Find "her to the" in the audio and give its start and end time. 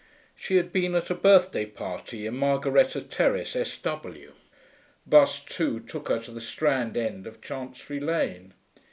6.09-6.41